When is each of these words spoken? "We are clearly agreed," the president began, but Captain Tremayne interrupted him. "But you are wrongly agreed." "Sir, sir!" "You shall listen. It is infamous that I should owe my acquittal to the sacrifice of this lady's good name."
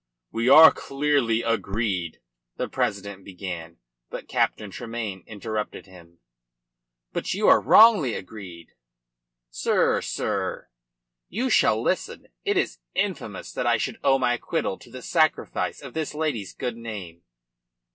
"We 0.31 0.49
are 0.49 0.71
clearly 0.71 1.43
agreed," 1.43 2.21
the 2.57 2.67
president 2.67 3.23
began, 3.23 3.77
but 4.09 4.27
Captain 4.27 4.71
Tremayne 4.71 5.23
interrupted 5.27 5.85
him. 5.85 6.17
"But 7.13 7.35
you 7.35 7.47
are 7.47 7.61
wrongly 7.61 8.15
agreed." 8.15 8.69
"Sir, 9.51 10.01
sir!" 10.01 10.69
"You 11.29 11.51
shall 11.51 11.79
listen. 11.79 12.29
It 12.43 12.57
is 12.57 12.79
infamous 12.95 13.53
that 13.53 13.67
I 13.67 13.77
should 13.77 13.99
owe 14.03 14.17
my 14.17 14.33
acquittal 14.33 14.79
to 14.79 14.89
the 14.89 15.03
sacrifice 15.03 15.83
of 15.83 15.93
this 15.93 16.15
lady's 16.15 16.55
good 16.55 16.77
name." 16.77 17.21